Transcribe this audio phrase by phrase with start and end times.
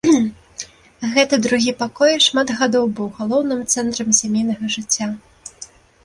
[1.17, 5.07] Гэты другі пакой шмат гадоў быў галоўным цэнтрам сямейнага жыцця.